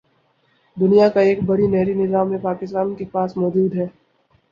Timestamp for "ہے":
3.75-3.85